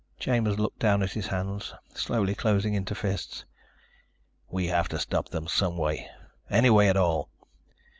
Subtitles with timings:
[0.19, 3.45] Chambers looked down at his hands, slowly closing into fists.
[4.49, 6.09] "We have to stop them some way,
[6.49, 7.29] any way at all.